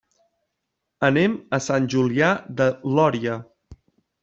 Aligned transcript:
Anem 1.09 1.35
a 1.59 1.61
Sant 1.67 1.87
Julià 1.95 2.31
de 2.63 2.69
Lòria. 2.97 3.39